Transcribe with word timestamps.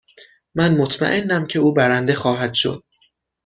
من 0.55 0.77
مطمئنم 0.77 1.47
که 1.47 1.59
او 1.59 1.73
برنده 1.73 2.13
خواهد 2.15 2.53
شد. 2.53 2.83